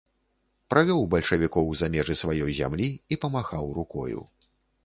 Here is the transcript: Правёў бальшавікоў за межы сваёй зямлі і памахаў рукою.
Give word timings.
Правёў 0.73 1.03
бальшавікоў 1.11 1.69
за 1.81 1.89
межы 1.97 2.17
сваёй 2.23 2.51
зямлі 2.63 2.89
і 2.91 3.15
памахаў 3.25 3.73
рукою. 3.81 4.19